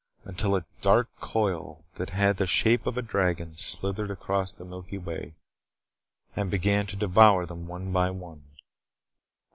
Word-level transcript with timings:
Until 0.23 0.55
a 0.55 0.65
dark 0.81 1.09
coil 1.19 1.85
that 1.97 2.09
had 2.09 2.37
the 2.37 2.47
shape 2.47 2.87
of 2.87 2.97
a 2.97 3.03
dragon 3.03 3.55
slithered 3.55 4.09
across 4.09 4.51
the 4.51 4.65
milky 4.65 4.97
way 4.97 5.35
and 6.35 6.49
began 6.49 6.87
to 6.87 6.95
devour 6.95 7.45
them 7.45 7.67
one 7.67 7.93
by 7.93 8.09
one. 8.09 8.45